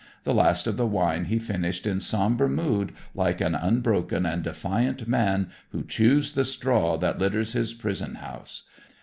[0.23, 5.07] The last of the wine he finished in somber mood like an unbroken and defiant
[5.07, 8.63] man who chews the straw that litters his prison house.